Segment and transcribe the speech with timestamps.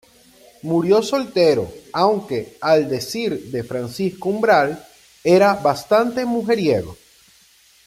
[0.63, 4.83] Murió soltero, aunque, al decir de Francisco Umbral,
[5.23, 6.97] era bastante mujeriego.